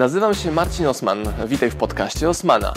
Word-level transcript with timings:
Nazywam 0.00 0.34
się 0.34 0.52
Marcin 0.52 0.86
Osman. 0.86 1.18
Witaj 1.48 1.70
w 1.70 1.76
podcaście 1.76 2.28
Osmana. 2.28 2.74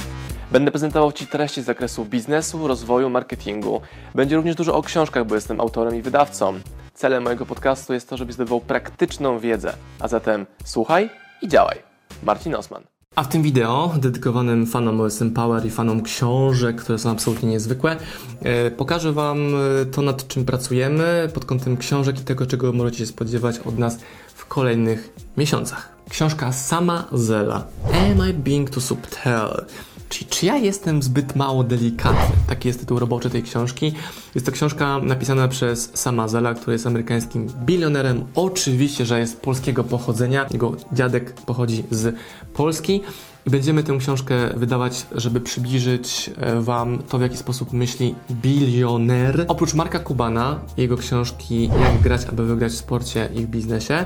Będę 0.52 0.72
prezentował 0.72 1.12
Ci 1.12 1.28
treści 1.28 1.62
z 1.62 1.66
zakresu 1.66 2.06
biznesu, 2.06 2.68
rozwoju, 2.68 3.10
marketingu. 3.10 3.82
Będzie 4.16 4.36
również 4.36 4.56
dużo 4.56 4.76
o 4.76 4.82
książkach, 4.82 5.28
bo 5.28 5.36
jestem 5.36 5.62
autorem 5.62 5.96
i 5.96 6.02
wydawcą. 6.02 6.54
Celem 6.94 7.24
mojego 7.24 7.46
podcastu 7.46 7.94
jest 7.94 8.10
to, 8.10 8.18
żebyś 8.18 8.36
zdobywał 8.36 8.62
praktyczną 8.62 9.40
wiedzę. 9.40 9.74
A 10.00 10.08
zatem 10.08 10.46
słuchaj 10.66 11.10
i 11.42 11.48
działaj. 11.48 11.78
Marcin 12.24 12.56
Osman. 12.56 12.84
A 13.16 13.24
w 13.24 13.28
tym 13.28 13.42
wideo, 13.42 13.94
dedykowanym 13.98 14.68
fanom 14.68 15.02
OSM 15.02 15.32
Power 15.32 15.66
i 15.66 15.70
fanom 15.70 16.02
książek, 16.02 16.82
które 16.82 17.00
są 17.00 17.12
absolutnie 17.12 17.50
niezwykłe, 17.50 17.96
e, 18.42 18.72
pokażę 18.72 19.14
Wam 19.14 19.38
e, 19.56 19.86
to, 19.86 20.02
nad 20.02 20.28
czym 20.28 20.46
pracujemy 20.46 21.30
pod 21.34 21.46
kątem 21.46 21.78
książek 21.78 22.20
i 22.20 22.24
tego, 22.24 22.46
czego 22.46 22.74
możecie 22.74 22.98
się 22.98 23.06
spodziewać 23.06 23.60
od 23.60 23.80
nas 23.80 23.98
w 24.36 24.46
kolejnych 24.46 25.14
miesiącach. 25.38 25.93
Książka 26.10 26.52
Sama 26.52 27.08
Zela. 27.12 27.64
Am 27.94 28.30
I 28.30 28.34
being 28.34 28.70
too 28.70 28.82
subtle? 28.82 29.66
Czyli 30.10 30.26
czy 30.26 30.46
ja 30.46 30.58
jestem 30.58 31.04
zbyt 31.04 31.36
mało 31.36 31.64
delikatny? 31.64 32.36
Taki 32.48 32.68
jest 32.68 32.80
tytuł 32.80 33.00
roboczy 33.00 33.30
tej 33.30 33.44
książki. 33.44 33.94
Jest 34.36 34.46
to 34.46 34.52
książka 34.52 35.00
napisana 35.00 35.48
przez 35.48 35.92
Sama 35.94 36.28
Zela, 36.28 36.54
który 36.54 36.74
jest 36.74 36.88
amerykańskim 36.88 37.48
bilionerem. 37.66 38.26
Oczywiście, 38.36 39.06
że 39.06 39.20
jest 39.20 39.42
polskiego 39.42 39.84
pochodzenia. 39.84 40.46
Jego 40.52 40.76
dziadek 40.94 41.34
pochodzi 41.34 41.84
z 41.92 42.16
Polski. 42.54 43.02
Będziemy 43.46 43.84
tę 43.84 43.98
książkę 43.98 44.36
wydawać, 44.56 45.06
żeby 45.16 45.42
przybliżyć 45.42 46.32
e, 46.38 46.62
Wam 46.62 47.04
to, 47.10 47.18
w 47.18 47.22
jaki 47.22 47.38
sposób 47.38 47.74
myśli 47.74 48.16
bilioner. 48.32 49.46
Oprócz 49.48 49.74
Marka 49.74 50.00
Kubana, 50.00 50.60
jego 50.78 50.98
książki 50.98 51.68
Jak 51.68 52.02
grać, 52.02 52.26
aby 52.26 52.46
wygrać 52.46 52.72
w 52.72 52.78
sporcie 52.78 53.30
i 53.36 53.46
w 53.46 53.48
biznesie, 53.48 54.06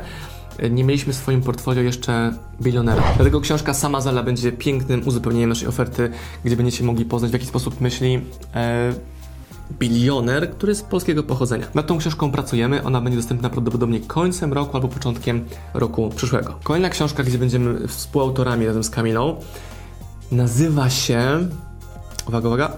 nie 0.69 0.83
mieliśmy 0.83 1.13
w 1.13 1.15
swoim 1.15 1.41
portfolio 1.41 1.81
jeszcze 1.81 2.33
bilionera. 2.61 3.03
Dlatego 3.15 3.41
książka 3.41 3.73
sama 3.73 4.01
Zala 4.01 4.23
będzie 4.23 4.51
pięknym 4.51 5.07
uzupełnieniem 5.07 5.49
naszej 5.49 5.67
oferty, 5.67 6.09
gdzie 6.43 6.55
będziecie 6.55 6.83
mogli 6.83 7.05
poznać 7.05 7.31
w 7.31 7.33
jaki 7.33 7.45
sposób 7.45 7.81
myśli 7.81 8.21
e, 8.55 8.93
bilioner, 9.79 10.51
który 10.51 10.71
jest 10.71 10.87
polskiego 10.87 11.23
pochodzenia. 11.23 11.65
Nad 11.73 11.87
tą 11.87 11.97
książką 11.97 12.31
pracujemy, 12.31 12.83
ona 12.83 13.01
będzie 13.01 13.17
dostępna 13.17 13.49
prawdopodobnie 13.49 13.99
końcem 13.99 14.53
roku 14.53 14.77
albo 14.77 14.87
początkiem 14.87 15.45
roku 15.73 16.09
przyszłego. 16.15 16.59
Kolejna 16.63 16.89
książka, 16.89 17.23
gdzie 17.23 17.37
będziemy 17.37 17.87
współautorami 17.87 18.65
razem 18.67 18.83
z 18.83 18.89
Kamilą, 18.89 19.35
nazywa 20.31 20.89
się 20.89 21.47
uwaga, 22.27 22.47
uwaga, 22.47 22.71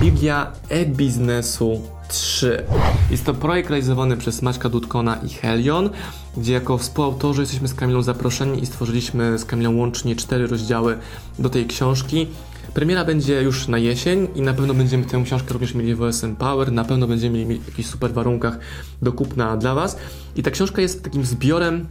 Biblia 0.00 0.52
e-biznesu 0.68 1.80
3. 2.10 2.64
Jest 3.10 3.24
to 3.24 3.34
projekt 3.34 3.70
realizowany 3.70 4.16
przez 4.16 4.42
Maćka 4.42 4.68
Dudkona 4.68 5.16
i 5.16 5.28
Helion, 5.28 5.90
gdzie 6.36 6.52
jako 6.52 6.78
współautorzy 6.78 7.40
jesteśmy 7.40 7.68
z 7.68 7.74
Kamilą 7.74 8.02
zaproszeni 8.02 8.62
i 8.62 8.66
stworzyliśmy 8.66 9.38
z 9.38 9.44
Kamilą 9.44 9.76
łącznie 9.76 10.16
cztery 10.16 10.46
rozdziały 10.46 10.98
do 11.38 11.50
tej 11.50 11.66
książki. 11.66 12.26
Premiera 12.74 13.04
będzie 13.04 13.42
już 13.42 13.68
na 13.68 13.78
jesień 13.78 14.28
i 14.34 14.42
na 14.42 14.54
pewno 14.54 14.74
będziemy 14.74 15.04
tę 15.04 15.22
książkę 15.24 15.52
również 15.52 15.74
mieli 15.74 15.94
w 15.94 16.02
OSM 16.02 16.36
Power, 16.36 16.72
na 16.72 16.84
pewno 16.84 17.06
będziemy 17.06 17.38
mieli 17.38 17.60
w 17.60 17.68
jakichś 17.68 17.88
super 17.88 18.12
warunkach 18.12 18.58
do 19.02 19.12
kupna 19.12 19.56
dla 19.56 19.74
Was. 19.74 19.96
I 20.36 20.42
ta 20.42 20.50
książka 20.50 20.82
jest 20.82 21.04
takim 21.04 21.24
zbiorem 21.24 21.86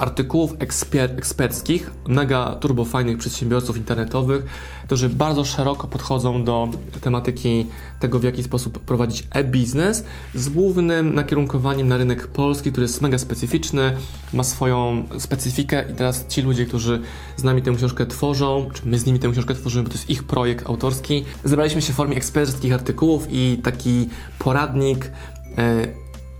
artykułów 0.00 0.54
eksper 0.58 1.10
eksperckich, 1.16 1.90
mega 2.08 2.54
turbofajnych 2.54 3.18
przedsiębiorców 3.18 3.76
internetowych, 3.76 4.44
którzy 4.84 5.08
bardzo 5.08 5.44
szeroko 5.44 5.88
podchodzą 5.88 6.44
do 6.44 6.68
tematyki 7.00 7.66
tego, 8.00 8.18
w 8.18 8.22
jaki 8.22 8.42
sposób 8.42 8.78
prowadzić 8.78 9.26
e-biznes, 9.30 10.04
z 10.34 10.48
głównym 10.48 11.14
nakierunkowaniem 11.14 11.88
na 11.88 11.96
rynek 11.96 12.26
polski, 12.26 12.70
który 12.70 12.84
jest 12.84 13.02
mega 13.02 13.18
specyficzny, 13.18 13.96
ma 14.32 14.44
swoją 14.44 15.04
specyfikę 15.18 15.84
i 15.92 15.94
teraz 15.94 16.26
ci 16.26 16.42
ludzie, 16.42 16.66
którzy 16.66 17.00
z 17.36 17.44
nami 17.44 17.62
tę 17.62 17.74
książkę 17.74 18.06
tworzą, 18.06 18.68
czy 18.72 18.82
my 18.86 18.98
z 18.98 19.06
nimi 19.06 19.18
tę 19.18 19.30
książkę 19.32 19.54
tworzymy, 19.54 19.84
bo 19.84 19.90
to 19.90 19.94
jest 19.94 20.10
ich 20.10 20.24
projekt 20.24 20.66
autorski, 20.66 21.24
zebraliśmy 21.44 21.82
się 21.82 21.92
w 21.92 21.96
formie 21.96 22.16
eksperckich 22.16 22.72
artykułów 22.72 23.26
i 23.30 23.60
taki 23.62 24.08
poradnik 24.38 25.10
e, 25.58 25.86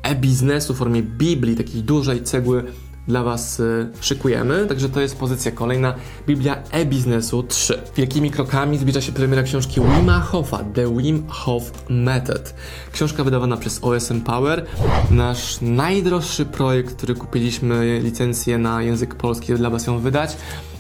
e-biznesu 0.03 0.75
w 0.75 0.77
formie 0.77 1.03
Biblii, 1.03 1.57
takiej 1.57 1.83
dużej 1.83 2.23
cegły 2.23 2.65
dla 3.11 3.23
Was 3.23 3.61
y, 3.61 3.89
szykujemy. 4.01 4.67
Także 4.67 4.89
to 4.89 5.01
jest 5.01 5.19
pozycja 5.19 5.53
kolejna. 5.53 5.95
Biblia 6.27 6.63
e-biznesu 6.71 7.43
3. 7.43 7.79
Wielkimi 7.97 8.31
krokami 8.31 8.79
zbliża 8.79 9.01
się 9.01 9.13
premiera 9.13 9.43
książki 9.43 9.81
Wima 9.81 10.21
Hofa, 10.21 10.65
The 10.75 10.97
Wim 10.97 11.27
Hof 11.29 11.73
Method. 11.89 12.55
Książka 12.93 13.25
wydawana 13.25 13.57
przez 13.57 13.85
OSM 13.85 14.21
Power. 14.21 14.67
Nasz 15.11 15.61
najdroższy 15.61 16.47
projekt, 16.47 16.97
który 16.97 17.15
kupiliśmy 17.15 18.01
licencję 18.03 18.59
na 18.59 18.83
język 18.83 19.15
polski, 19.15 19.55
dla 19.55 19.71
Was 19.71 19.87
ją 19.87 19.99
wydać. 19.99 20.37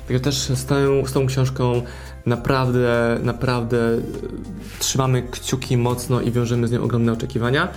Także 0.08 0.20
też 0.20 0.38
z 0.38 0.64
tą, 0.64 1.06
z 1.06 1.12
tą 1.12 1.26
książką 1.26 1.82
naprawdę, 2.26 3.18
naprawdę 3.22 3.76
y, 3.76 4.02
trzymamy 4.78 5.22
kciuki 5.22 5.76
mocno 5.76 6.20
i 6.20 6.30
wiążemy 6.30 6.68
z 6.68 6.72
nią 6.72 6.82
ogromne 6.82 7.12
oczekiwania 7.12 7.68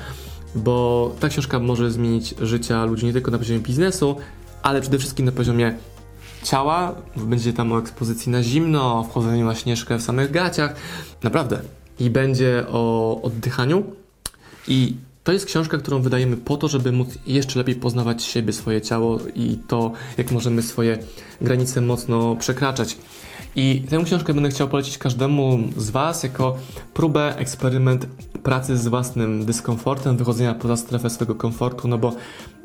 bo 0.56 1.16
ta 1.20 1.30
książka 1.30 1.60
może 1.60 1.92
zmienić 1.92 2.36
życia 2.42 2.86
ludzi 2.86 3.06
nie 3.06 3.14
tylko 3.14 3.32
na 3.32 3.38
poziomie 3.38 3.60
biznesu, 3.60 4.16
ale 4.64 4.82
przede 4.82 4.98
wszystkim 4.98 5.26
na 5.26 5.32
poziomie 5.32 5.78
ciała. 6.44 6.96
Będzie 7.16 7.54
tam 7.54 7.72
o 7.72 7.80
ekspozycji 7.80 8.32
na 8.32 8.44
zimno, 8.44 9.00
o 9.00 9.04
wchodzeniu 9.04 9.46
na 9.46 9.56
śnieżkę 9.56 9.98
w 9.98 10.02
samych 10.02 10.32
gaciach. 10.32 10.76
Naprawdę. 11.24 11.60
I 12.00 12.10
będzie 12.10 12.64
o 12.68 13.22
oddychaniu. 13.22 13.84
I 14.68 14.96
to 15.24 15.32
jest 15.32 15.46
książka, 15.46 15.78
którą 15.78 16.02
wydajemy 16.02 16.38
po 16.38 16.58
to, 16.58 16.68
żeby 16.68 16.92
móc 16.92 17.08
jeszcze 17.28 17.60
lepiej 17.60 17.76
poznawać 17.76 18.24
siebie, 18.24 18.54
swoje 18.54 18.82
ciało 18.82 19.20
i 19.36 19.58
to, 19.68 19.92
jak 20.18 20.32
możemy 20.32 20.62
swoje 20.62 20.98
granice 21.42 21.82
mocno 21.82 22.36
przekraczać. 22.36 22.98
I 23.56 23.84
tę 23.90 24.02
książkę 24.06 24.34
będę 24.34 24.50
chciał 24.50 24.68
polecić 24.68 24.98
każdemu 24.98 25.60
z 25.78 25.90
Was 25.90 26.24
jako 26.24 26.58
próbę, 26.94 27.38
eksperyment 27.38 28.08
pracy 28.44 28.78
z 28.78 28.88
własnym 28.88 29.46
dyskomfortem, 29.46 30.18
wychodzenia 30.18 30.54
poza 30.54 30.78
strefę 30.78 31.10
swojego 31.10 31.36
komfortu, 31.36 31.88
no 31.88 31.98
bo 31.98 32.14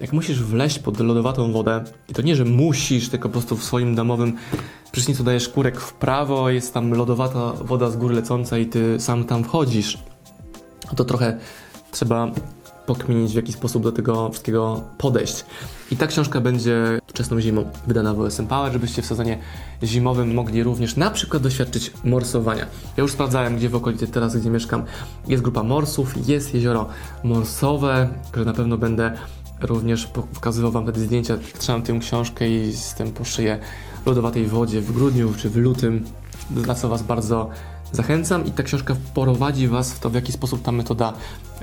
jak 0.00 0.12
musisz 0.12 0.42
wleźć 0.42 0.78
pod 0.78 1.00
lodowatą 1.00 1.52
wodę, 1.52 1.84
i 2.08 2.14
to 2.14 2.22
nie, 2.22 2.36
że 2.36 2.44
musisz, 2.44 3.08
tylko 3.08 3.28
po 3.28 3.32
prostu 3.32 3.56
w 3.56 3.64
swoim 3.64 3.94
domowym 3.94 4.36
prysznicu 4.92 5.24
dajesz 5.24 5.48
kurek 5.48 5.80
w 5.80 5.92
prawo, 5.92 6.50
jest 6.50 6.74
tam 6.74 6.92
lodowata 6.94 7.52
woda 7.52 7.90
z 7.90 7.96
góry 7.96 8.14
lecąca 8.14 8.58
i 8.58 8.66
ty 8.66 9.00
sam 9.00 9.24
tam 9.24 9.44
wchodzisz, 9.44 9.98
to 10.96 11.04
trochę 11.04 11.38
trzeba 11.90 12.30
pokminić, 12.86 13.32
w 13.32 13.36
jaki 13.36 13.52
sposób 13.52 13.82
do 13.82 13.92
tego 13.92 14.30
wszystkiego 14.30 14.80
podejść. 14.98 15.44
I 15.90 15.96
ta 15.96 16.06
książka 16.06 16.40
będzie 16.40 17.00
wczesną 17.06 17.40
zimą 17.40 17.64
wydana 17.86 18.14
w 18.14 18.20
OSM 18.20 18.46
Power, 18.46 18.72
żebyście 18.72 19.02
w 19.02 19.06
sezonie 19.06 19.38
zimowym 19.82 20.34
mogli 20.34 20.62
również 20.62 20.96
na 20.96 21.10
przykład 21.10 21.42
doświadczyć 21.42 21.92
morsowania. 22.04 22.66
Ja 22.96 23.02
już 23.02 23.12
sprawdzałem, 23.12 23.56
gdzie 23.56 23.68
w 23.68 23.74
okolicy 23.74 24.06
teraz, 24.06 24.36
gdzie 24.36 24.50
mieszkam, 24.50 24.84
jest 25.28 25.42
grupa 25.42 25.62
morsów, 25.62 26.28
jest 26.28 26.54
jezioro 26.54 26.88
morsowe, 27.24 28.08
które 28.30 28.44
na 28.44 28.52
pewno 28.52 28.78
będę 28.78 29.12
również 29.60 30.06
pokazywał 30.06 30.72
Wam 30.72 30.84
wtedy 30.84 31.00
zdjęcia, 31.00 31.38
trzymam 31.58 31.82
tę 31.82 31.98
książkę 31.98 32.48
i 32.48 32.66
jestem 32.66 33.12
po 33.12 33.24
szyję 33.24 33.58
lodowatej 34.06 34.46
wodzie 34.46 34.80
w 34.80 34.92
grudniu 34.92 35.34
czy 35.36 35.50
w 35.50 35.56
lutym, 35.56 36.04
dla 36.50 36.74
co 36.74 36.88
Was 36.88 37.02
bardzo 37.02 37.50
zachęcam 37.92 38.46
i 38.46 38.50
ta 38.50 38.62
książka 38.62 38.96
poprowadzi 39.14 39.68
Was 39.68 39.92
w 39.92 39.98
to, 39.98 40.10
w 40.10 40.14
jaki 40.14 40.32
sposób 40.32 40.62
ta 40.62 40.72
metoda 40.72 41.12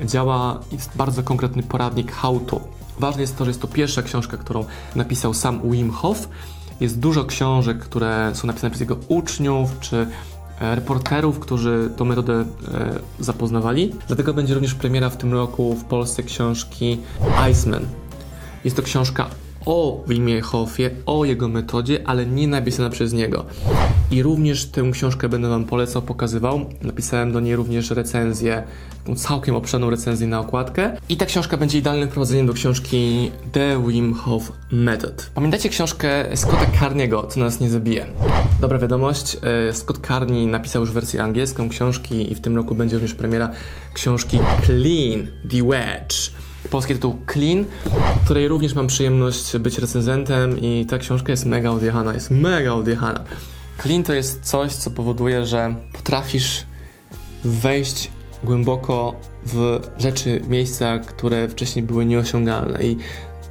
działa. 0.06 0.60
Jest 0.72 0.92
bardzo 0.96 1.24
konkretny 1.24 1.64
poradnik 1.64 2.12
how 2.12 2.40
to. 2.40 2.60
Ważne 3.00 3.22
jest 3.22 3.38
to, 3.38 3.46
że 3.46 3.50
jest 3.50 3.62
to 3.62 3.68
pierwsza 3.68 4.02
książka, 4.02 4.38
którą 4.38 4.66
napisał 4.96 5.34
sam 5.34 5.72
Wim 5.72 5.92
Hof. 5.92 6.30
Jest 6.80 7.00
dużo 7.00 7.26
książek, 7.26 7.80
które 7.80 8.32
są 8.34 8.48
napisane 8.48 8.72
przez 8.72 8.82
jego 8.82 8.98
uczniów 9.08 9.80
czy 9.80 10.08
e, 10.60 10.76
reporterów, 10.76 11.40
którzy 11.40 11.90
tą 11.98 12.06
metodę 12.06 12.34
e, 12.34 12.46
zapoznawali. 13.20 13.94
Dlatego 14.08 14.34
będzie 14.34 14.54
również 14.54 14.76
premiera 14.76 15.10
w 15.10 15.18
tym 15.18 15.34
roku 15.34 15.76
w 15.76 15.84
Polsce 15.84 16.24
książki 16.24 16.98
Iceman. 17.52 17.86
Jest 18.64 18.76
to 18.76 18.84
książka 18.84 19.30
o 19.66 20.04
Wimie 20.08 20.42
Hofie, 20.42 20.90
o 21.06 21.26
jego 21.26 21.48
metodzie, 21.48 22.00
ale 22.06 22.26
nie 22.26 22.48
napisana 22.48 22.90
przez 22.90 23.14
niego. 23.14 23.46
I 24.12 24.24
również 24.24 24.66
tę 24.66 24.92
książkę 24.92 25.30
będę 25.30 25.50
Wam 25.50 25.66
polecał, 25.66 26.02
pokazywał. 26.02 26.66
Napisałem 26.82 27.32
do 27.32 27.40
niej 27.40 27.56
również 27.56 27.92
recenzję, 27.92 28.64
taką 29.04 29.16
całkiem 29.16 29.56
obszerną 29.56 29.90
recenzję 29.90 30.28
na 30.28 30.40
okładkę. 30.40 30.98
I 31.10 31.18
ta 31.18 31.26
książka 31.26 31.58
będzie 31.58 31.78
idealnym 31.78 32.10
prowadzeniem 32.10 32.48
do 32.48 32.54
książki 32.54 33.32
The 33.52 33.84
Wim 33.88 34.14
Hof 34.14 34.52
Method. 34.72 35.32
Pamiętacie 35.36 35.70
książkę 35.70 36.26
Scotta 36.38 36.66
Carniego, 36.80 37.28
Co 37.28 37.40
nas 37.40 37.60
nie 37.60 37.70
zabije? 37.70 38.06
Dobra 38.62 38.80
wiadomość, 38.80 39.38
e, 39.70 39.74
Scott 39.74 40.08
Carney 40.08 40.48
napisał 40.48 40.82
już 40.82 40.92
wersję 40.92 41.24
angielską 41.24 41.70
książki 41.70 42.32
i 42.32 42.36
w 42.36 42.42
tym 42.42 42.56
roku 42.56 42.76
będzie 42.76 42.96
również 42.96 43.14
premiera 43.14 43.50
książki 43.94 44.40
Clean 44.66 45.28
the 45.50 45.64
Wedge 45.64 46.32
polski 46.70 46.94
tytuł 46.94 47.16
Clean, 47.34 47.66
której 48.26 48.48
również 48.48 48.74
mam 48.74 48.88
przyjemność 48.88 49.58
być 49.58 49.80
recenzentem 49.80 50.60
i 50.60 50.86
ta 50.90 50.98
książka 50.98 51.32
jest 51.32 51.46
mega 51.46 51.70
odjechana, 51.70 52.14
jest 52.14 52.32
mega 52.32 52.74
odjechana. 52.74 53.24
Clean 53.82 54.04
to 54.04 54.14
jest 54.14 54.44
coś, 54.44 54.72
co 54.72 54.92
powoduje, 54.92 55.46
że 55.46 55.76
potrafisz 55.94 56.66
wejść 57.44 58.12
głęboko 58.44 59.16
w 59.46 59.80
rzeczy, 59.98 60.42
miejsca, 60.48 61.00
które 61.00 61.50
wcześniej 61.50 61.86
były 61.86 62.06
nieosiągalne 62.06 62.84
i 62.84 62.98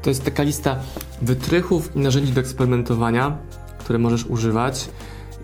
to 0.02 0.10
jest 0.10 0.24
taka 0.24 0.42
lista 0.42 0.76
wytrychów 1.22 1.96
i 1.96 1.98
narzędzi 1.98 2.32
do 2.32 2.40
eksperymentowania, 2.40 3.38
które 3.78 3.98
możesz 3.98 4.26
używać. 4.26 4.88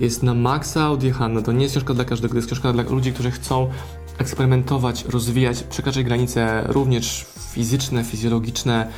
Jest 0.01 0.23
na 0.23 0.35
maksa 0.35 0.91
odjechane. 0.91 1.43
To 1.43 1.53
nie 1.53 1.63
jest 1.63 1.75
książka 1.75 1.95
dla 1.95 2.05
każdego, 2.05 2.33
to 2.33 2.39
jest 2.39 2.47
książka 2.47 2.73
dla 2.73 2.83
ludzi, 2.83 3.13
którzy 3.13 3.31
chcą 3.31 3.71
eksperymentować, 4.21 5.05
rozwijać, 5.05 5.63
przekraczać 5.63 6.05
granice 6.05 6.65
również 6.67 7.27
fizyczne, 7.53 8.05
fizjologiczne, 8.05 8.89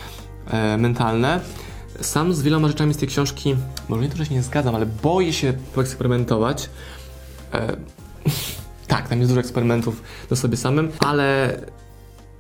e, 0.46 0.78
mentalne. 0.78 1.40
Sam 2.00 2.34
z 2.34 2.42
wieloma 2.42 2.68
rzeczami 2.68 2.94
z 2.94 2.96
tej 2.96 3.08
książki, 3.08 3.56
może 3.88 4.02
nie 4.02 4.08
to, 4.08 4.16
że 4.16 4.26
się 4.26 4.34
nie 4.34 4.42
zgadzam, 4.42 4.74
ale 4.74 4.86
boję 4.86 5.32
się 5.32 5.52
poeksperymentować. 5.74 6.70
E, 7.54 7.76
tak, 8.88 9.08
tam 9.08 9.18
jest 9.18 9.30
dużo 9.30 9.40
eksperymentów 9.40 10.02
do 10.28 10.36
sobie 10.36 10.56
samym, 10.56 10.90
ale 10.98 11.58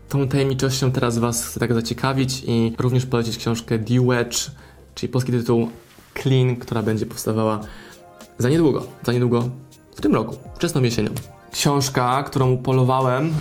tą 0.08 0.28
tajemniczością 0.28 0.92
teraz 0.92 1.18
Was 1.18 1.46
chcę 1.46 1.60
tak 1.60 1.74
zaciekawić 1.74 2.42
i 2.46 2.74
również 2.78 3.06
polecić 3.06 3.36
książkę 3.38 3.78
The 3.78 4.06
Wedge, 4.06 4.50
czyli 4.94 5.12
polski 5.12 5.32
tytuł 5.32 5.68
Clean, 6.22 6.56
która 6.56 6.82
będzie 6.82 7.06
powstawała 7.06 7.60
za 8.38 8.48
niedługo, 8.48 8.86
za 9.02 9.12
niedługo 9.12 9.48
w 9.96 10.00
tym 10.00 10.14
roku, 10.14 10.36
wczesną 10.54 10.82
jesienią. 10.82 11.10
Książka, 11.52 12.22
którą 12.22 12.56
polowałem, 12.56 13.34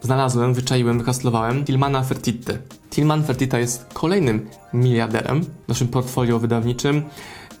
znalazłem, 0.00 0.54
wyczaiłem, 0.54 0.98
wyhaslowałem, 0.98 1.64
Tilmana 1.64 2.02
Fertitte. 2.02 2.58
Tilman 2.90 3.24
Fertitta 3.24 3.58
jest 3.58 3.86
kolejnym 3.92 4.48
miliarderem 4.74 5.44
w 5.44 5.68
naszym 5.68 5.88
portfolio 5.88 6.38
wydawniczym 6.38 7.02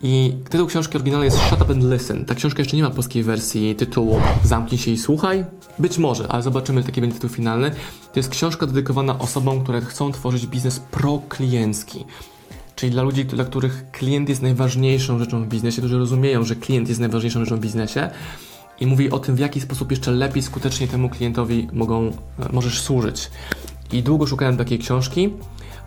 i 0.02 0.34
tytuł 0.50 0.66
książki 0.66 0.96
oryginalnej 0.96 1.26
jest 1.26 1.38
Shut 1.38 1.62
Up 1.62 1.72
and 1.72 1.84
Listen. 1.84 2.24
Ta 2.24 2.34
książka 2.34 2.60
jeszcze 2.60 2.76
nie 2.76 2.82
ma 2.82 2.90
polskiej 2.90 3.22
wersji 3.22 3.74
tytułu 3.74 4.20
Zamknij 4.44 4.78
się 4.78 4.90
i 4.90 4.98
słuchaj. 4.98 5.44
Być 5.78 5.98
może, 5.98 6.28
ale 6.28 6.42
zobaczymy, 6.42 6.82
jaki 6.86 7.00
będzie 7.00 7.14
tytuł 7.14 7.30
finalny. 7.30 7.70
To 8.12 8.18
jest 8.18 8.30
książka 8.30 8.66
dedykowana 8.66 9.18
osobom, 9.18 9.62
które 9.62 9.80
chcą 9.80 10.12
tworzyć 10.12 10.46
biznes 10.46 10.80
prokliencki. 10.80 12.04
Czyli 12.76 12.92
dla 12.92 13.02
ludzi, 13.02 13.24
dla 13.24 13.44
których 13.44 13.90
klient 13.90 14.28
jest 14.28 14.42
najważniejszą 14.42 15.18
rzeczą 15.18 15.44
w 15.44 15.46
biznesie, 15.46 15.82
którzy 15.82 15.98
rozumieją, 15.98 16.44
że 16.44 16.56
klient 16.56 16.88
jest 16.88 17.00
najważniejszą 17.00 17.40
rzeczą 17.40 17.56
w 17.56 17.60
biznesie 17.60 18.10
i 18.82 18.86
mówi 18.86 19.10
o 19.10 19.18
tym, 19.18 19.36
w 19.36 19.38
jaki 19.38 19.60
sposób 19.60 19.90
jeszcze 19.90 20.10
lepiej, 20.10 20.42
skutecznie 20.42 20.88
temu 20.88 21.08
klientowi 21.08 21.68
mogą, 21.72 22.06
e, 22.06 22.12
możesz 22.52 22.80
służyć. 22.80 23.30
I 23.92 24.02
długo 24.02 24.26
szukałem 24.26 24.56
takiej 24.56 24.78
książki. 24.78 25.30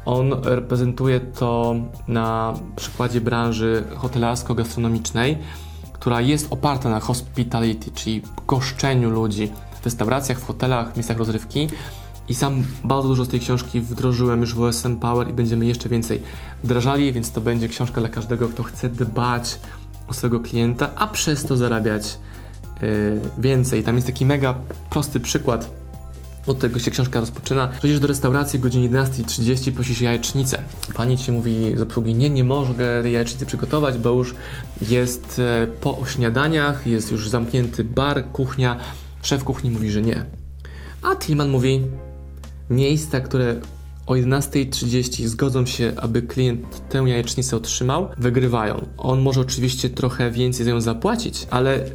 On 0.05 0.33
reprezentuje 0.43 1.19
to 1.19 1.75
na 2.07 2.53
przykładzie 2.75 3.21
branży 3.21 3.83
hotelarsko-gastronomicznej, 3.95 5.37
która 5.93 6.21
jest 6.21 6.47
oparta 6.53 6.89
na 6.89 6.99
hospitality, 6.99 7.91
czyli 7.91 8.21
goszczeniu 8.47 9.09
ludzi 9.09 9.51
w 9.81 9.85
restauracjach, 9.85 10.39
w 10.39 10.45
hotelach, 10.45 10.95
miejscach 10.95 11.17
rozrywki. 11.17 11.67
I 12.27 12.33
sam 12.33 12.63
bardzo 12.83 13.07
dużo 13.07 13.25
z 13.25 13.29
tej 13.29 13.39
książki 13.39 13.81
wdrożyłem 13.81 14.41
już 14.41 14.55
w 14.55 14.61
OSM 14.61 14.95
Power 14.95 15.29
i 15.29 15.33
będziemy 15.33 15.65
jeszcze 15.65 15.89
więcej 15.89 16.21
wdrażali, 16.63 17.13
więc 17.13 17.31
to 17.31 17.41
będzie 17.41 17.67
książka 17.67 18.01
dla 18.01 18.09
każdego, 18.09 18.49
kto 18.49 18.63
chce 18.63 18.89
dbać 18.89 19.59
o 20.07 20.13
swojego 20.13 20.39
klienta, 20.39 20.89
a 20.95 21.07
przez 21.07 21.45
to 21.45 21.57
zarabiać 21.57 22.17
więcej. 23.37 23.83
Tam 23.83 23.95
jest 23.95 24.07
taki 24.07 24.25
mega 24.25 24.55
prosty 24.89 25.19
przykład. 25.19 25.69
Od 26.47 26.59
tego 26.59 26.79
się 26.79 26.91
książka 26.91 27.19
rozpoczyna. 27.19 27.67
Przejdziesz 27.67 27.99
do 27.99 28.07
restauracji 28.07 28.59
o 28.59 28.61
godzinie 28.61 28.89
11.30, 28.89 29.71
prosisz 29.71 30.01
jajecznicę. 30.01 30.61
Pani 30.93 31.17
ci 31.17 31.31
mówi 31.31 31.77
z 31.77 31.81
obsługi, 31.81 32.15
nie, 32.15 32.29
nie 32.29 32.43
mogę 32.43 33.09
jajecznicy 33.09 33.45
przygotować, 33.45 33.97
bo 33.97 34.09
już 34.09 34.35
jest 34.89 35.39
e, 35.39 35.67
po 35.67 35.97
śniadaniach, 36.07 36.87
jest 36.87 37.11
już 37.11 37.29
zamknięty 37.29 37.83
bar, 37.83 38.31
kuchnia. 38.31 38.77
Szef 39.21 39.43
kuchni 39.43 39.71
mówi, 39.71 39.91
że 39.91 40.01
nie. 40.01 40.25
A 41.01 41.15
Tillman 41.15 41.49
mówi, 41.49 41.81
miejsca, 42.69 43.19
które 43.19 43.55
o 44.05 44.13
11.30 44.13 45.27
zgodzą 45.27 45.65
się, 45.65 45.93
aby 45.97 46.21
klient 46.21 46.89
tę 46.89 46.97
jajecznicę 46.97 47.57
otrzymał, 47.57 48.09
wygrywają. 48.17 48.85
On 48.97 49.21
może 49.21 49.41
oczywiście 49.41 49.89
trochę 49.89 50.31
więcej 50.31 50.65
za 50.65 50.71
nią 50.71 50.81
zapłacić, 50.81 51.47
ale 51.49 51.89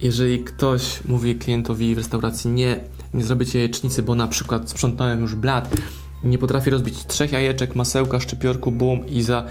jeżeli 0.00 0.44
ktoś 0.44 1.04
mówi 1.04 1.34
klientowi 1.34 1.94
w 1.94 1.98
restauracji 1.98 2.50
nie, 2.50 2.80
nie 3.14 3.24
zrobię 3.24 3.46
ci 3.46 3.58
jajecznicy, 3.58 4.02
bo 4.02 4.14
na 4.14 4.28
przykład 4.28 4.70
sprzątałem 4.70 5.20
już 5.20 5.34
blat, 5.34 5.76
nie 6.24 6.38
potrafię 6.38 6.70
rozbić 6.70 7.06
trzech 7.06 7.32
jajeczek, 7.32 7.74
masełka, 7.74 8.20
szczypiorku, 8.20 8.72
bum 8.72 9.06
i 9.06 9.22
za 9.22 9.44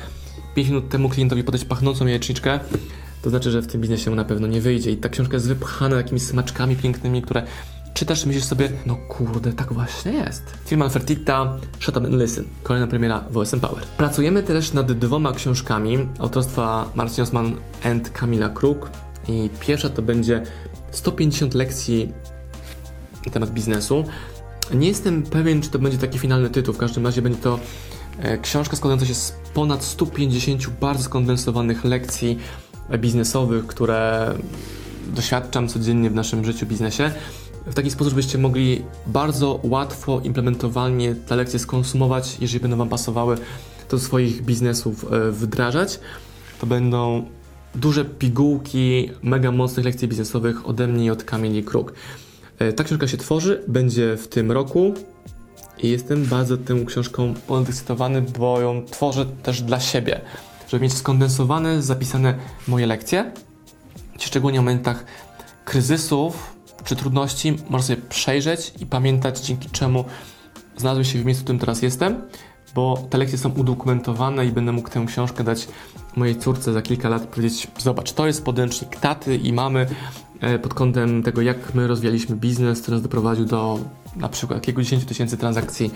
5 0.55 0.69
minut 0.69 0.89
temu 0.89 1.09
klientowi 1.09 1.43
podać 1.43 1.65
pachnącą 1.65 2.05
jajeczniczkę, 2.05 2.59
to 3.21 3.29
znaczy, 3.29 3.51
że 3.51 3.61
w 3.61 3.67
tym 3.67 3.81
biznesie 3.81 4.09
mu 4.09 4.15
na 4.15 4.25
pewno 4.25 4.47
nie 4.47 4.61
wyjdzie. 4.61 4.91
I 4.91 4.97
ta 4.97 5.09
książka 5.09 5.33
jest 5.33 5.47
wypchana 5.47 5.95
takimi 5.95 6.19
smaczkami 6.19 6.75
pięknymi, 6.75 7.21
które 7.21 7.43
czytasz 7.93 8.23
i 8.23 8.27
myślisz 8.27 8.45
sobie, 8.45 8.69
no 8.85 8.95
kurde, 8.95 9.53
tak 9.53 9.73
właśnie 9.73 10.11
jest. 10.11 10.43
Firma 10.65 10.89
Fertitta, 10.89 11.57
Shut 11.79 11.97
Up 11.97 12.07
and 12.07 12.21
Listen, 12.21 12.45
kolejna 12.63 12.87
premiera 12.87 13.23
w 13.29 13.37
OSM 13.37 13.59
Power. 13.59 13.83
Pracujemy 13.97 14.43
też 14.43 14.73
nad 14.73 14.91
dwoma 14.91 15.33
książkami 15.33 15.97
autorstwa 16.19 16.89
Marcin 16.95 17.23
Osman 17.23 17.55
and 17.83 18.09
Kamila 18.09 18.49
Kruk 18.49 18.89
i 19.27 19.49
pierwsza 19.59 19.89
to 19.89 20.01
będzie 20.01 20.43
150 20.91 21.53
lekcji 21.53 22.13
na 23.25 23.31
temat 23.31 23.49
biznesu. 23.49 24.03
Nie 24.73 24.87
jestem 24.87 25.23
pewien, 25.23 25.61
czy 25.61 25.69
to 25.69 25.79
będzie 25.79 25.97
taki 25.97 26.19
finalny 26.19 26.49
tytuł, 26.49 26.73
w 26.73 26.77
każdym 26.77 27.05
razie 27.05 27.21
będzie 27.21 27.39
to 27.39 27.59
e, 28.19 28.37
książka 28.37 28.75
składająca 28.75 29.05
się 29.05 29.15
z 29.15 29.33
ponad 29.53 29.83
150 29.83 30.69
bardzo 30.69 31.03
skondensowanych 31.03 31.83
lekcji 31.83 32.37
biznesowych, 32.97 33.67
które 33.67 34.33
doświadczam 35.07 35.67
codziennie 35.67 36.09
w 36.09 36.15
naszym 36.15 36.45
życiu, 36.45 36.65
biznesie 36.65 37.11
w 37.65 37.73
taki 37.73 37.91
sposób, 37.91 38.09
żebyście 38.09 38.37
mogli 38.37 38.81
bardzo 39.07 39.59
łatwo, 39.63 40.21
implementowalnie 40.23 41.15
te 41.15 41.35
lekcje 41.35 41.59
skonsumować, 41.59 42.37
jeżeli 42.39 42.59
będą 42.59 42.77
Wam 42.77 42.89
pasowały, 42.89 43.37
do 43.89 43.99
swoich 43.99 44.41
biznesów 44.41 45.05
e, 45.11 45.31
wdrażać. 45.31 45.99
To 46.61 46.67
będą 46.67 47.25
duże 47.75 48.05
pigułki 48.05 49.09
mega 49.23 49.51
mocnych 49.51 49.85
lekcji 49.85 50.07
biznesowych 50.07 50.67
ode 50.67 50.87
mnie 50.87 51.05
i 51.05 51.09
od 51.09 51.23
Kamili 51.23 51.63
Kruk. 51.63 51.93
E, 52.59 52.73
ta 52.73 52.83
książka 52.83 53.07
się 53.07 53.17
tworzy, 53.17 53.63
będzie 53.67 54.17
w 54.17 54.27
tym 54.27 54.51
roku 54.51 54.93
i 55.83 55.89
jestem 55.89 56.25
bardzo 56.25 56.57
tą 56.57 56.85
książką 56.85 57.33
podekscytowany, 57.47 58.21
bo 58.21 58.61
ją 58.61 58.85
tworzę 58.85 59.25
też 59.25 59.61
dla 59.61 59.79
siebie, 59.79 60.21
żeby 60.69 60.83
mieć 60.83 60.93
skondensowane, 60.93 61.81
zapisane 61.81 62.35
moje 62.67 62.87
lekcje, 62.87 63.31
szczególnie 64.19 64.59
w 64.59 64.61
momentach 64.61 65.05
kryzysów, 65.65 66.55
czy 66.83 66.95
trudności 66.95 67.55
można 67.69 67.87
sobie 67.87 68.01
przejrzeć 68.09 68.73
i 68.79 68.85
pamiętać, 68.85 69.39
dzięki 69.39 69.69
czemu 69.69 70.05
znalazłem 70.77 71.05
się 71.05 71.19
w 71.19 71.25
miejscu, 71.25 71.41
w 71.41 71.43
którym 71.43 71.59
teraz 71.59 71.81
jestem, 71.81 72.21
bo 72.75 73.07
te 73.09 73.17
lekcje 73.17 73.37
są 73.37 73.49
udokumentowane 73.49 74.45
i 74.45 74.51
będę 74.51 74.71
mógł 74.71 74.89
tę 74.89 75.05
książkę 75.07 75.43
dać 75.43 75.67
mojej 76.15 76.35
córce 76.35 76.73
za 76.73 76.81
kilka 76.81 77.09
lat 77.09 77.27
powiedzieć, 77.27 77.67
zobacz, 77.77 78.11
to 78.11 78.27
jest 78.27 78.45
podręcznik 78.45 78.95
taty 78.95 79.35
i 79.35 79.53
mamy 79.53 79.87
e, 80.41 80.59
pod 80.59 80.73
kątem 80.73 81.23
tego, 81.23 81.41
jak 81.41 81.75
my 81.75 81.87
rozwijaliśmy 81.87 82.35
biznes, 82.35 82.81
który 82.81 82.95
nas 82.95 83.03
doprowadził 83.03 83.45
do 83.45 83.79
na 84.15 84.29
przykład 84.29 84.61
kilkudziesięciu 84.61 85.05
tysięcy 85.05 85.37
transakcji 85.37 85.91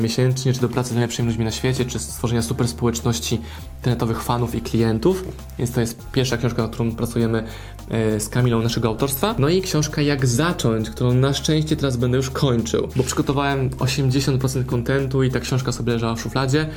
miesięcznie, 0.00 0.52
czy 0.52 0.60
do 0.60 0.68
pracy 0.68 0.90
z 0.90 0.92
najlepszymi 0.92 1.28
ludźmi 1.28 1.44
na 1.44 1.50
świecie, 1.50 1.84
czy 1.84 1.98
stworzenia 1.98 2.42
super 2.42 2.68
społeczności 2.68 3.40
internetowych 3.76 4.22
fanów 4.22 4.54
i 4.54 4.60
klientów. 4.60 5.24
Więc 5.58 5.70
to 5.70 5.80
jest 5.80 6.10
pierwsza 6.12 6.36
książka, 6.36 6.62
nad 6.62 6.72
którą 6.72 6.92
pracujemy 6.92 7.44
e, 7.90 8.20
z 8.20 8.28
Kamilą 8.28 8.62
naszego 8.62 8.88
autorstwa. 8.88 9.34
No 9.38 9.48
i 9.48 9.62
książka 9.62 10.02
Jak 10.02 10.26
zacząć, 10.26 10.90
którą 10.90 11.14
na 11.14 11.34
szczęście 11.34 11.76
teraz 11.76 11.96
będę 11.96 12.16
już 12.16 12.30
kończył, 12.30 12.88
bo 12.96 13.02
przygotowałem 13.02 13.70
80% 13.70 14.64
kontentu 14.64 15.22
i 15.22 15.30
ta 15.30 15.40
książka 15.40 15.72
sobie 15.72 15.92
leżała 15.92 16.14
w 16.14 16.20
szufladzie. 16.20 16.68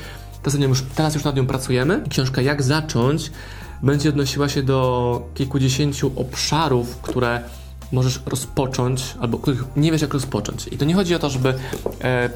Teraz 0.44 0.60
już, 0.60 0.84
teraz 0.96 1.14
już 1.16 1.24
nad 1.24 1.36
nią 1.36 1.48
pracujemy. 1.48 2.04
Książka 2.10 2.42
Jak 2.42 2.64
zacząć 2.64 3.32
będzie 3.84 4.10
odnosiła 4.10 4.50
się 4.50 4.64
do 4.64 5.22
kilkudziesięciu 5.34 6.12
obszarów, 6.16 6.98
które 6.98 7.42
możesz 7.92 8.20
rozpocząć, 8.26 9.16
albo 9.20 9.38
których 9.38 9.64
nie 9.76 9.92
wiesz 9.92 10.02
jak 10.02 10.14
rozpocząć. 10.14 10.68
I 10.68 10.78
to 10.78 10.86
nie 10.86 10.94
chodzi 10.94 11.16
o 11.16 11.20
to, 11.20 11.30
żeby 11.30 11.54
e, 12.02 12.30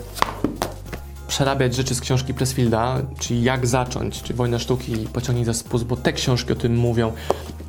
przerabiać 1.27 1.75
rzeczy 1.75 1.95
z 1.95 2.01
książki 2.01 2.33
Pressfielda, 2.33 3.01
czyli 3.19 3.43
jak 3.43 3.67
zacząć, 3.67 4.21
czy 4.21 4.33
Wojna 4.33 4.59
Sztuki 4.59 4.91
i 4.91 5.07
Pociągnij 5.07 5.45
za 5.45 5.53
spust, 5.53 5.85
bo 5.85 5.97
te 5.97 6.13
książki 6.13 6.53
o 6.53 6.55
tym 6.55 6.75
mówią, 6.75 7.12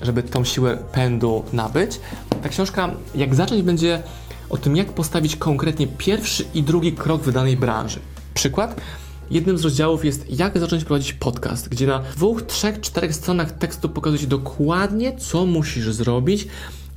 żeby 0.03 0.23
tą 0.23 0.45
siłę 0.45 0.79
pędu 0.93 1.45
nabyć. 1.53 2.01
Ta 2.43 2.49
książka, 2.49 2.91
jak 3.15 3.35
zacząć, 3.35 3.63
będzie 3.63 4.03
o 4.51 4.57
tym, 4.57 4.77
jak 4.77 4.93
postawić 4.93 5.37
konkretnie 5.37 5.87
pierwszy 5.87 6.45
i 6.55 6.63
drugi 6.63 6.93
krok 6.93 7.23
w 7.23 7.33
danej 7.33 7.57
branży. 7.57 8.01
Przykład? 8.35 8.81
Jednym 9.31 9.59
z 9.59 9.65
rozdziałów 9.65 10.05
jest 10.05 10.39
jak 10.39 10.59
zacząć 10.59 10.85
prowadzić 10.85 11.13
podcast, 11.13 11.69
gdzie 11.69 11.87
na 11.87 11.99
dwóch, 11.99 12.43
trzech, 12.43 12.81
czterech 12.81 13.15
stronach 13.15 13.53
tekstu 13.53 13.89
pokazuje 13.89 14.27
dokładnie, 14.27 15.17
co 15.17 15.47
musisz 15.47 15.89
zrobić, 15.93 16.49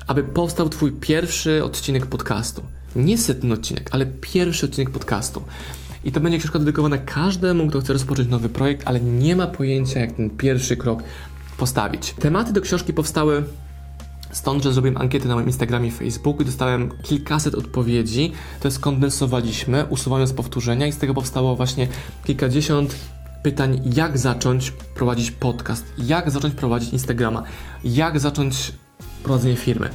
aby 0.09 0.23
powstał 0.23 0.69
Twój 0.69 0.91
pierwszy 0.91 1.63
odcinek 1.63 2.05
podcastu. 2.05 2.61
Nie 2.95 3.17
setny 3.17 3.53
odcinek, 3.53 3.89
ale 3.91 4.05
pierwszy 4.05 4.65
odcinek 4.65 4.89
podcastu. 4.89 5.43
I 6.03 6.11
to 6.11 6.19
będzie 6.19 6.37
książka 6.37 6.59
dedykowana 6.59 6.97
każdemu, 6.97 7.67
kto 7.67 7.81
chce 7.81 7.93
rozpocząć 7.93 8.29
nowy 8.29 8.49
projekt, 8.49 8.87
ale 8.87 8.99
nie 8.99 9.35
ma 9.35 9.47
pojęcia, 9.47 9.99
jak 9.99 10.11
ten 10.11 10.29
pierwszy 10.29 10.77
krok 10.77 11.03
postawić. 11.57 12.13
Tematy 12.19 12.53
do 12.53 12.61
książki 12.61 12.93
powstały 12.93 13.43
Stąd, 14.31 14.63
że 14.63 14.73
zrobiłem 14.73 14.97
ankietę 14.97 15.27
na 15.27 15.35
moim 15.35 15.47
Instagramie 15.47 15.87
i 15.87 15.91
Facebooku 15.91 16.41
i 16.41 16.45
dostałem 16.45 16.89
kilkaset 17.03 17.55
odpowiedzi. 17.55 18.31
To 18.59 18.71
skondensowaliśmy, 18.71 19.85
usuwając 19.85 20.33
powtórzenia 20.33 20.87
i 20.87 20.91
z 20.91 20.97
tego 20.97 21.13
powstało 21.13 21.55
właśnie 21.55 21.87
kilkadziesiąt 22.25 22.95
pytań, 23.43 23.81
jak 23.95 24.17
zacząć 24.17 24.71
prowadzić 24.71 25.31
podcast, 25.31 25.85
jak 25.97 26.31
zacząć 26.31 26.53
prowadzić 26.53 26.93
Instagrama, 26.93 27.43
jak 27.83 28.19
zacząć 28.19 28.73
prowadzenie 29.23 29.55
firmy. 29.55 29.89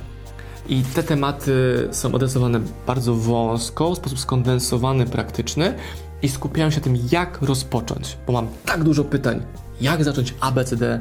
I 0.69 0.83
te 0.83 1.03
tematy 1.03 1.89
są 1.93 2.15
adresowane 2.15 2.61
bardzo 2.87 3.15
wąsko, 3.15 3.91
w 3.95 3.97
sposób 3.97 4.19
skondensowany, 4.19 5.07
praktyczny 5.07 5.75
i 6.23 6.29
skupiają 6.29 6.71
się 6.71 6.77
na 6.77 6.85
tym, 6.85 6.99
jak 7.13 7.43
rozpocząć, 7.43 8.19
bo 8.27 8.33
mam 8.33 8.49
tak 8.65 8.85
dużo 8.85 9.05
pytań, 9.05 9.43
jak 9.81 10.05
zacząć 10.05 10.35
ABCD, 10.41 11.01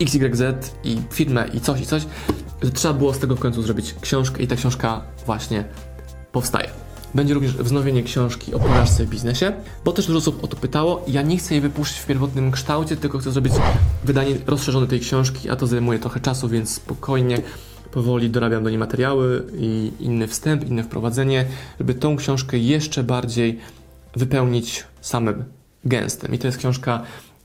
XYZ 0.00 0.42
i 0.84 0.98
firmę 1.10 1.48
i 1.54 1.60
coś 1.60 1.80
i 1.80 1.86
coś, 1.86 2.06
że 2.62 2.70
trzeba 2.70 2.94
było 2.94 3.14
z 3.14 3.18
tego 3.18 3.36
w 3.36 3.40
końcu 3.40 3.62
zrobić 3.62 3.94
książkę 4.00 4.42
i 4.42 4.46
ta 4.46 4.56
książka 4.56 5.02
właśnie 5.26 5.64
powstaje. 6.32 6.85
Będzie 7.14 7.34
również 7.34 7.56
wznowienie 7.56 8.02
książki 8.02 8.54
o 8.54 8.58
porażce 8.58 9.04
w 9.04 9.08
biznesie, 9.08 9.52
bo 9.84 9.92
też 9.92 10.06
dużo 10.06 10.18
osób 10.18 10.44
o 10.44 10.46
to 10.46 10.56
pytało. 10.56 11.04
Ja 11.08 11.22
nie 11.22 11.38
chcę 11.38 11.54
jej 11.54 11.60
wypuścić 11.60 11.98
w 11.98 12.06
pierwotnym 12.06 12.50
kształcie, 12.50 12.96
tylko 12.96 13.18
chcę 13.18 13.32
zrobić 13.32 13.52
wydanie 14.04 14.34
rozszerzone 14.46 14.86
tej 14.86 15.00
książki, 15.00 15.50
a 15.50 15.56
to 15.56 15.66
zajmuje 15.66 15.98
trochę 15.98 16.20
czasu, 16.20 16.48
więc 16.48 16.74
spokojnie, 16.74 17.38
powoli 17.92 18.30
dorabiam 18.30 18.64
do 18.64 18.70
niej 18.70 18.78
materiały 18.78 19.44
i 19.58 19.92
inny 20.00 20.26
wstęp, 20.26 20.68
inne 20.68 20.82
wprowadzenie, 20.82 21.46
żeby 21.78 21.94
tą 21.94 22.16
książkę 22.16 22.58
jeszcze 22.58 23.02
bardziej 23.02 23.58
wypełnić 24.16 24.84
samym 25.00 25.44
gęstym. 25.84 26.34
I 26.34 26.38
to 26.38 26.46
jest 26.46 26.58
książka 26.58 27.02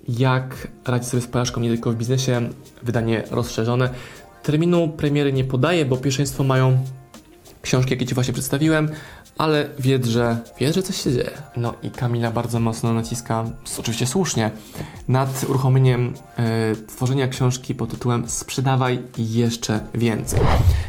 jak 0.08 0.68
radzić 0.86 1.10
sobie 1.10 1.24
z 1.24 1.28
porażką 1.28 1.62
nie 1.62 1.70
tylko 1.70 1.92
w 1.92 1.96
biznesie, 1.96 2.50
wydanie 2.84 3.24
rozszerzone. 3.32 3.90
Terminu 4.44 4.90
premiery 4.90 5.34
nie 5.34 5.44
podaję, 5.44 5.86
bo 5.86 5.98
pierwszeństwo 5.98 6.44
mają 6.44 6.86
książki, 7.62 7.92
jakie 7.92 8.06
Ci 8.06 8.16
właśnie 8.16 8.34
przedstawiłem, 8.34 8.90
ale 9.38 9.70
wiedz, 9.80 10.08
że, 10.08 10.38
wiedz, 10.60 10.76
że 10.76 10.84
coś 10.84 11.02
się 11.02 11.12
dzieje. 11.12 11.32
No 11.58 11.74
i 11.84 11.92
Kamila 11.92 12.32
bardzo 12.32 12.60
mocno 12.60 12.94
naciska, 12.94 13.46
oczywiście 13.80 14.08
słusznie, 14.08 14.52
nad 15.08 15.46
uruchomieniem 15.50 16.14
e, 16.38 16.76
tworzenia 16.88 17.28
książki 17.28 17.76
pod 17.76 17.90
tytułem 17.90 18.30
Sprzedawaj 18.30 19.04
jeszcze 19.18 19.80
więcej. 19.96 20.40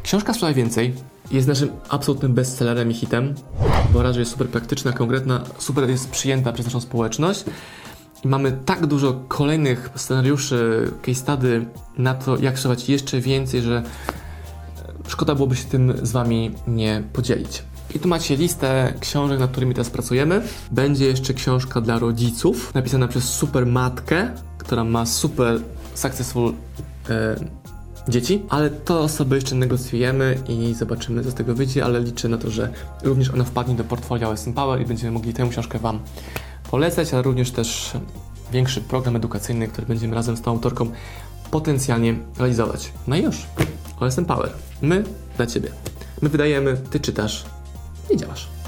Książka 0.03 0.33
Sprzedawaj 0.33 0.55
więcej 0.55 0.95
jest 1.31 1.49
naszym 1.49 1.71
absolutnym 1.89 2.35
bestsellerem 2.35 2.91
i 2.91 2.95
hitem, 2.95 3.35
bo 3.93 4.03
raz, 4.03 4.15
że 4.15 4.21
jest 4.21 4.33
super 4.33 4.49
praktyczna, 4.49 4.93
konkretna, 4.93 5.41
super 5.59 5.91
jest 5.91 6.11
przyjęta 6.11 6.53
przez 6.53 6.67
naszą 6.67 6.81
społeczność. 6.81 7.45
Mamy 8.25 8.53
tak 8.65 8.87
dużo 8.87 9.21
kolejnych 9.29 9.91
scenariuszy, 9.95 10.91
case 11.03 11.15
study 11.15 11.67
na 11.99 12.15
to, 12.15 12.39
jak 12.39 12.59
sprzedawać 12.59 12.89
jeszcze 12.89 13.21
więcej, 13.21 13.63
że 13.63 13.83
szkoda 15.09 15.35
byłoby 15.35 15.57
się 15.57 15.65
tym 15.65 15.95
z 16.03 16.13
Wami 16.13 16.51
nie 16.67 17.03
podzielić. 17.13 17.63
I 17.95 17.99
tu 17.99 18.09
macie 18.09 18.37
listę 18.37 18.95
książek, 19.01 19.41
nad 19.41 19.51
którymi 19.51 19.75
teraz 19.75 19.91
pracujemy. 19.91 20.43
Będzie 20.71 21.07
jeszcze 21.07 21.35
książka 21.35 21.81
dla 21.81 21.99
rodziców, 21.99 22.75
napisana 22.75 23.09
przez 23.09 23.25
super 23.25 23.67
matkę, 23.67 24.31
która 24.59 24.85
ma 24.85 25.07
super 25.07 25.61
successful 25.95 26.53
e, 27.11 27.37
dzieci, 28.09 28.43
ale 28.49 28.71
to 28.71 29.09
sobie 29.09 29.35
jeszcze 29.35 29.55
negocjujemy 29.55 30.39
i 30.49 30.75
zobaczymy, 30.75 31.25
co 31.25 31.31
z 31.31 31.35
tego 31.35 31.55
wyjdzie, 31.55 31.85
ale 31.85 32.01
liczę 32.01 32.29
na 32.29 32.39
to, 32.39 32.51
że 32.51 32.69
również 33.03 33.31
ona 33.31 33.45
wpadnie 33.45 33.75
do 33.75 33.85
portfolio 33.85 34.29
OSM 34.29 34.53
Power 34.53 34.81
i 34.81 34.85
będziemy 34.85 35.13
mogli 35.13 35.35
tę 35.35 35.49
książkę 35.49 35.79
Wam 35.79 35.99
polecać, 36.71 37.15
ale 37.15 37.23
również 37.23 37.51
też 37.51 37.93
większy 38.53 38.81
program 38.81 39.17
edukacyjny, 39.17 39.69
który 39.69 39.87
będziemy 39.87 40.15
razem 40.15 40.37
z 40.37 40.43
tą 40.43 40.51
autorką 40.51 40.91
potencjalnie 41.51 42.15
realizować. 42.39 42.93
No 43.07 43.17
i 43.17 43.23
już. 43.23 43.47
OSM 44.03 44.25
Power. 44.25 44.51
My 44.83 45.05
dla 45.37 45.47
Ciebie. 45.47 45.71
My 46.23 46.29
wydajemy, 46.29 46.77
Ty 46.91 47.01
czytasz 47.01 47.45
i 48.11 48.17
działasz. 48.17 48.62